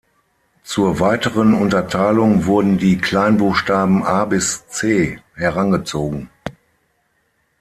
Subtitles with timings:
[0.63, 6.31] Zur weiteren Unterteilung wurden die Kleinbuchstaben a–c herangezogen.